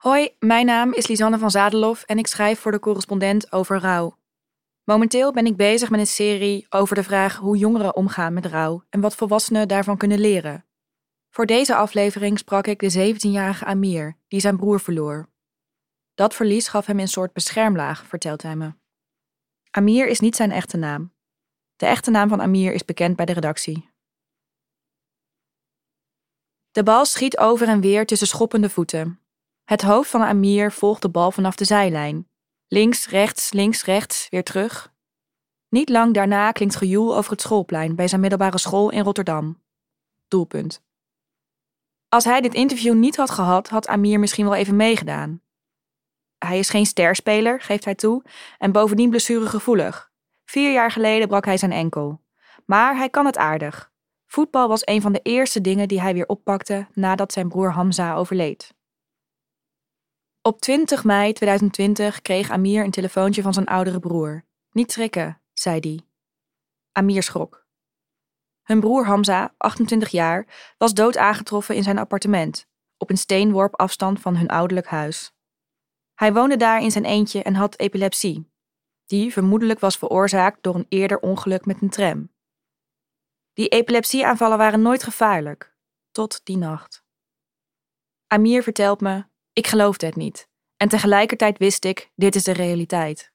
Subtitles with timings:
[0.00, 4.18] Hoi, mijn naam is Lisanne van Zadelof en ik schrijf voor de correspondent over rouw.
[4.84, 8.84] Momenteel ben ik bezig met een serie over de vraag hoe jongeren omgaan met rouw
[8.88, 10.66] en wat volwassenen daarvan kunnen leren.
[11.30, 15.28] Voor deze aflevering sprak ik de 17-jarige Amir, die zijn broer verloor.
[16.14, 18.72] Dat verlies gaf hem een soort beschermlaag, vertelt hij me.
[19.70, 21.12] Amir is niet zijn echte naam.
[21.76, 23.90] De echte naam van Amir is bekend bij de redactie.
[26.70, 29.19] De bal schiet over en weer tussen schoppende voeten.
[29.70, 32.28] Het hoofd van Amir volgt de bal vanaf de zijlijn.
[32.68, 34.94] Links, rechts, links, rechts, weer terug.
[35.68, 39.62] Niet lang daarna klinkt gejoel over het schoolplein bij zijn middelbare school in Rotterdam.
[40.28, 40.82] Doelpunt.
[42.08, 45.42] Als hij dit interview niet had gehad, had Amir misschien wel even meegedaan.
[46.38, 48.22] Hij is geen sterspeler, geeft hij toe,
[48.58, 50.10] en bovendien blessuregevoelig.
[50.44, 52.20] Vier jaar geleden brak hij zijn enkel.
[52.64, 53.92] Maar hij kan het aardig.
[54.26, 58.14] Voetbal was een van de eerste dingen die hij weer oppakte nadat zijn broer Hamza
[58.14, 58.78] overleed.
[60.42, 64.44] Op 20 mei 2020 kreeg Amir een telefoontje van zijn oudere broer.
[64.70, 66.00] Niet schrikken, zei hij.
[66.92, 67.66] Amir schrok.
[68.62, 72.66] Hun broer Hamza, 28 jaar, was dood aangetroffen in zijn appartement,
[72.96, 75.32] op een steenworp afstand van hun ouderlijk huis.
[76.14, 78.50] Hij woonde daar in zijn eentje en had epilepsie,
[79.06, 82.32] die vermoedelijk was veroorzaakt door een eerder ongeluk met een tram.
[83.52, 85.76] Die epilepsieaanvallen waren nooit gevaarlijk,
[86.10, 87.04] tot die nacht.
[88.26, 89.29] Amir vertelt me
[89.60, 90.48] ik geloofde het niet.
[90.76, 93.32] En tegelijkertijd wist ik, dit is de realiteit.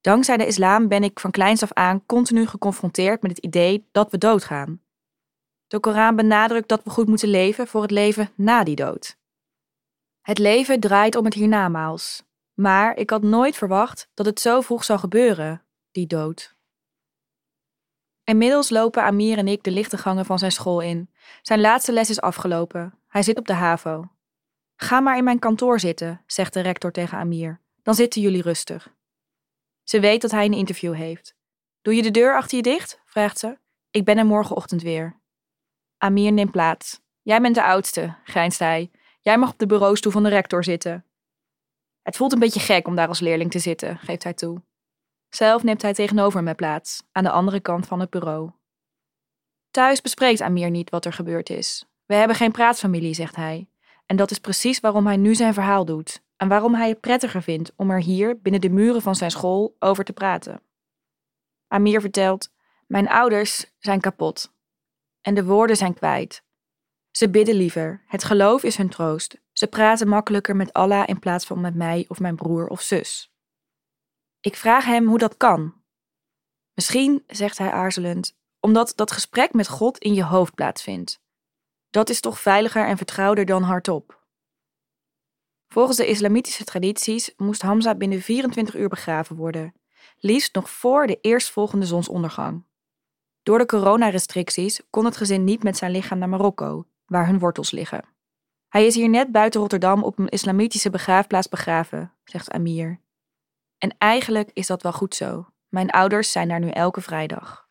[0.00, 4.10] Dankzij de islam ben ik van kleins af aan continu geconfronteerd met het idee dat
[4.10, 4.82] we doodgaan.
[5.66, 9.18] De Koran benadrukt dat we goed moeten leven voor het leven na die dood.
[10.20, 12.22] Het leven draait om het hiernamaals.
[12.54, 16.54] Maar ik had nooit verwacht dat het zo vroeg zou gebeuren, die dood.
[18.24, 21.10] Inmiddels lopen Amir en ik de lichte gangen van zijn school in.
[21.42, 22.98] Zijn laatste les is afgelopen.
[23.08, 24.13] Hij zit op de HAVO.
[24.76, 27.60] Ga maar in mijn kantoor zitten, zegt de rector tegen Amir.
[27.82, 28.94] Dan zitten jullie rustig.
[29.82, 31.34] Ze weet dat hij een interview heeft.
[31.82, 33.00] Doe je de deur achter je dicht?
[33.04, 33.58] vraagt ze.
[33.90, 35.20] Ik ben er morgenochtend weer.
[35.98, 37.00] Amir neemt plaats.
[37.22, 38.90] Jij bent de oudste, grijnst hij.
[39.20, 41.04] Jij mag op de bureaustoel van de rector zitten.
[42.02, 44.62] Het voelt een beetje gek om daar als leerling te zitten, geeft hij toe.
[45.28, 48.50] Zelf neemt hij tegenover me plaats, aan de andere kant van het bureau.
[49.70, 51.86] Thuis bespreekt Amir niet wat er gebeurd is.
[52.06, 53.68] We hebben geen praatfamilie, zegt hij.
[54.06, 57.42] En dat is precies waarom hij nu zijn verhaal doet en waarom hij het prettiger
[57.42, 60.62] vindt om er hier binnen de muren van zijn school over te praten.
[61.68, 62.52] Amir vertelt:
[62.86, 64.52] Mijn ouders zijn kapot
[65.20, 66.44] en de woorden zijn kwijt.
[67.10, 69.40] Ze bidden liever, het geloof is hun troost.
[69.52, 73.32] Ze praten makkelijker met Allah in plaats van met mij of mijn broer of zus.
[74.40, 75.74] Ik vraag hem hoe dat kan.
[76.74, 81.22] Misschien, zegt hij aarzelend, omdat dat gesprek met God in je hoofd plaatsvindt.
[81.94, 84.22] Dat is toch veiliger en vertrouwder dan hardop.
[85.68, 89.74] Volgens de islamitische tradities moest Hamza binnen 24 uur begraven worden,
[90.18, 92.64] liefst nog voor de eerstvolgende zonsondergang.
[93.42, 97.70] Door de coronarestricties kon het gezin niet met zijn lichaam naar Marokko, waar hun wortels
[97.70, 98.04] liggen.
[98.68, 103.00] Hij is hier net buiten Rotterdam op een islamitische begraafplaats begraven, zegt Amir.
[103.78, 105.48] En eigenlijk is dat wel goed zo.
[105.68, 107.63] Mijn ouders zijn daar nu elke vrijdag.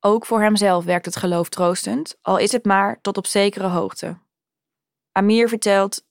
[0.00, 4.18] Ook voor hemzelf werkt het geloof troostend, al is het maar tot op zekere hoogte.
[5.12, 6.06] Amir vertelt: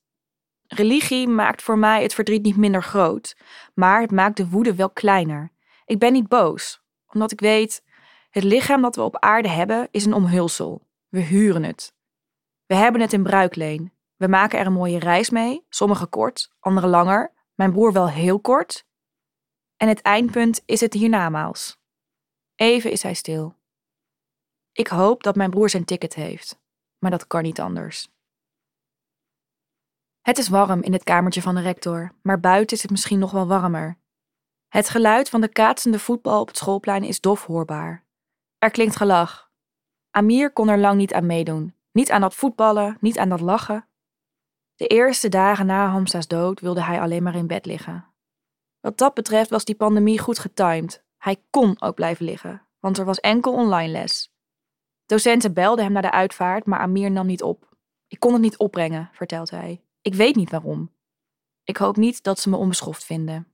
[0.68, 3.38] Religie maakt voor mij het verdriet niet minder groot,
[3.74, 5.52] maar het maakt de woede wel kleiner.
[5.86, 7.84] Ik ben niet boos, omdat ik weet:
[8.30, 10.88] het lichaam dat we op aarde hebben is een omhulsel.
[11.08, 11.94] We huren het.
[12.66, 13.94] We hebben het in bruikleen.
[14.16, 18.40] We maken er een mooie reis mee, sommige kort, andere langer, mijn broer wel heel
[18.40, 18.86] kort.
[19.78, 21.78] En het eindpunt is het hiernamaals.
[22.56, 23.56] Even is hij stil.
[24.78, 26.60] Ik hoop dat mijn broer zijn ticket heeft,
[26.98, 28.10] maar dat kan niet anders.
[30.22, 33.32] Het is warm in het kamertje van de rector, maar buiten is het misschien nog
[33.32, 33.98] wel warmer.
[34.68, 38.06] Het geluid van de kaatsende voetbal op het schoolplein is dof hoorbaar.
[38.58, 39.52] Er klinkt gelach.
[40.12, 41.76] Amir kon er lang niet aan meedoen.
[41.92, 43.88] Niet aan dat voetballen, niet aan dat lachen.
[44.76, 48.06] De eerste dagen na Hamza's dood wilde hij alleen maar in bed liggen.
[48.80, 51.03] Wat dat betreft was die pandemie goed getimed.
[51.18, 54.35] Hij kon ook blijven liggen, want er was enkel online les.
[55.08, 57.76] Docenten belden hem naar de uitvaart, maar Amir nam niet op.
[58.08, 59.82] Ik kon het niet opbrengen, vertelt hij.
[60.02, 60.92] Ik weet niet waarom.
[61.64, 63.48] Ik hoop niet dat ze me onbeschoft vinden.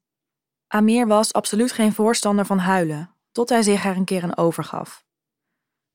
[0.68, 5.06] Amir was absoluut geen voorstander van huilen, tot hij zich er een keer aan overgaf.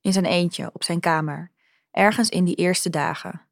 [0.00, 1.52] In zijn eentje, op zijn kamer,
[1.90, 3.46] ergens in die eerste dagen.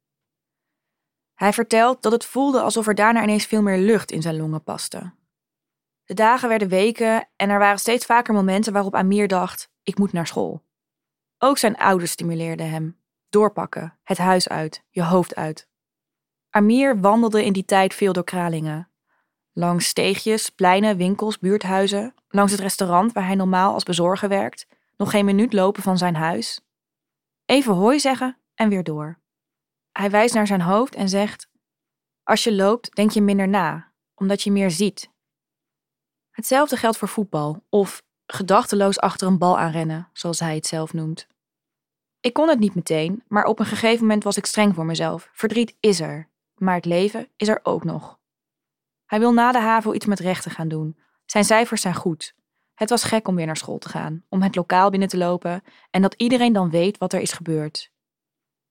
[1.33, 4.63] Hij vertelt dat het voelde alsof er daarna ineens veel meer lucht in zijn longen
[4.63, 5.13] paste.
[6.03, 10.13] De dagen werden weken en er waren steeds vaker momenten waarop Amir dacht: ik moet
[10.13, 10.65] naar school.
[11.37, 12.99] Ook zijn ouders stimuleerden hem.
[13.29, 15.67] Doorpakken, het huis uit, je hoofd uit.
[16.49, 18.91] Amir wandelde in die tijd veel door Kralingen.
[19.53, 24.67] Langs steegjes, pleinen, winkels, buurthuizen, langs het restaurant waar hij normaal als bezorger werkt,
[24.97, 26.61] nog geen minuut lopen van zijn huis.
[27.45, 29.19] Even hooi zeggen en weer door.
[29.91, 31.49] Hij wijst naar zijn hoofd en zegt:
[32.23, 35.11] Als je loopt, denk je minder na, omdat je meer ziet.
[36.31, 41.27] Hetzelfde geldt voor voetbal of gedachteloos achter een bal aanrennen, zoals hij het zelf noemt.
[42.19, 45.29] Ik kon het niet meteen, maar op een gegeven moment was ik streng voor mezelf.
[45.31, 48.19] Verdriet is er, maar het leven is er ook nog.
[49.05, 50.97] Hij wil na de HAVO iets met rechten gaan doen.
[51.25, 52.35] Zijn cijfers zijn goed.
[52.73, 55.63] Het was gek om weer naar school te gaan, om het lokaal binnen te lopen
[55.89, 57.91] en dat iedereen dan weet wat er is gebeurd.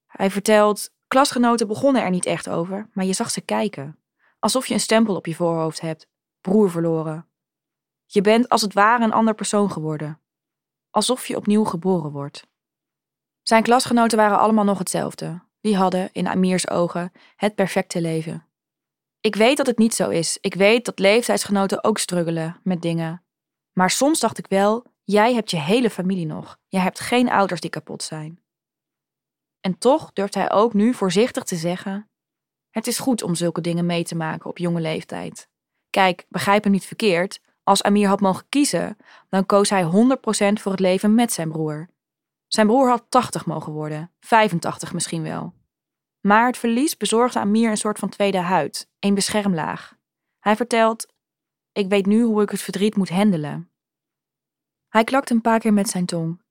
[0.06, 3.98] Hij vertelt: klasgenoten begonnen er niet echt over, maar je zag ze kijken.
[4.38, 6.08] Alsof je een stempel op je voorhoofd hebt,
[6.40, 7.28] broer verloren.
[8.06, 10.20] Je bent als het ware een ander persoon geworden.
[10.90, 12.46] Alsof je opnieuw geboren wordt.
[13.42, 15.44] Zijn klasgenoten waren allemaal nog hetzelfde.
[15.60, 18.46] Die hadden, in Amirs ogen, het perfecte leven.
[19.20, 20.38] Ik weet dat het niet zo is.
[20.40, 23.24] Ik weet dat leeftijdsgenoten ook struggelen met dingen.
[23.72, 26.58] Maar soms dacht ik wel, jij hebt je hele familie nog.
[26.68, 28.40] Jij hebt geen ouders die kapot zijn.
[29.60, 32.10] En toch durft hij ook nu voorzichtig te zeggen:
[32.70, 35.48] Het is goed om zulke dingen mee te maken op jonge leeftijd.
[35.90, 37.40] Kijk, begrijp me niet verkeerd.
[37.68, 38.96] Als Amir had mogen kiezen,
[39.28, 39.88] dan koos hij 100%
[40.60, 41.88] voor het leven met zijn broer.
[42.46, 45.54] Zijn broer had 80 mogen worden, 85 misschien wel.
[46.20, 49.96] Maar het verlies bezorgde Amir een soort van tweede huid, een beschermlaag.
[50.38, 51.06] Hij vertelt:
[51.72, 53.70] Ik weet nu hoe ik het verdriet moet handelen.
[54.88, 56.42] Hij klakt een paar keer met zijn tong.